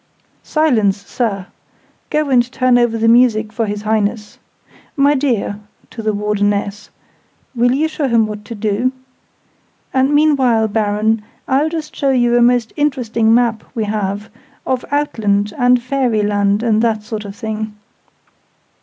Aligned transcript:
"Silence, 0.41 1.05
Sir! 1.05 1.45
Go 2.09 2.31
and 2.31 2.51
turn 2.51 2.79
over 2.79 2.97
the 2.97 3.07
music 3.07 3.53
for 3.53 3.67
his 3.67 3.83
Highness. 3.83 4.39
My 4.95 5.13
dear," 5.13 5.59
(to 5.91 6.01
the 6.01 6.11
Wardeness) 6.11 6.89
"will 7.53 7.71
you 7.73 7.87
show 7.87 8.07
him 8.07 8.25
what 8.25 8.43
to 8.45 8.55
do? 8.55 8.93
And 9.93 10.11
meanwhile, 10.15 10.67
Baron, 10.67 11.21
I'll 11.47 11.69
just 11.69 11.95
show 11.95 12.09
you 12.09 12.35
a 12.35 12.41
most 12.41 12.73
interesting 12.75 13.31
map 13.35 13.63
we 13.75 13.83
have 13.83 14.31
of 14.65 14.83
Outland, 14.89 15.53
and 15.55 15.79
Fairyland, 15.79 16.63
and 16.63 16.81
that 16.81 17.03
sort 17.03 17.23
of 17.23 17.35
thing." 17.35 17.73